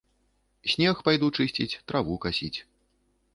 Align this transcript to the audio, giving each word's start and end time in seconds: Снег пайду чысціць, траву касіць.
Снег 0.71 0.97
пайду 1.07 1.29
чысціць, 1.37 1.79
траву 1.93 2.15
касіць. 2.25 2.59